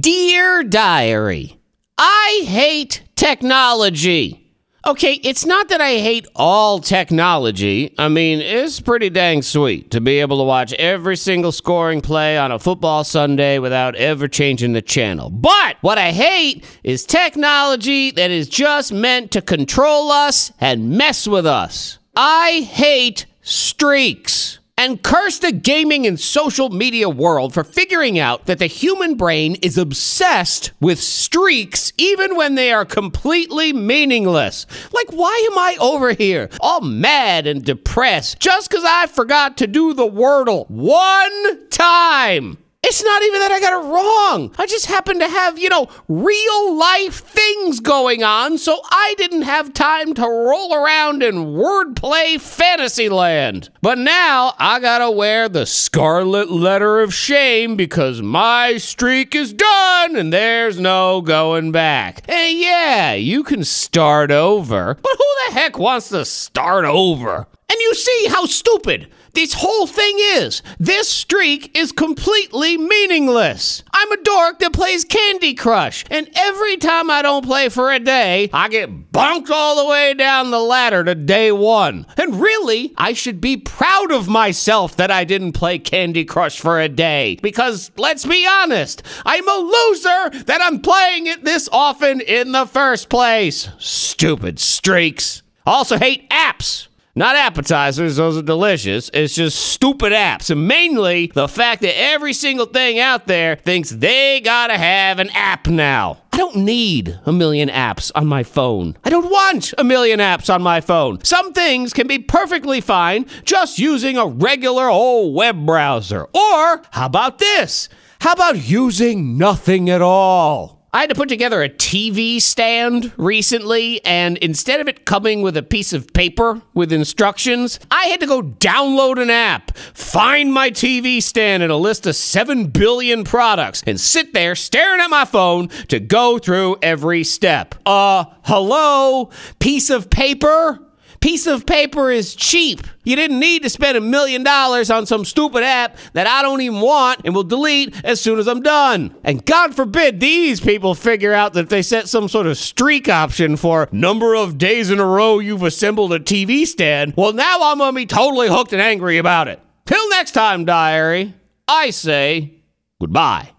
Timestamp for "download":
128.42-129.20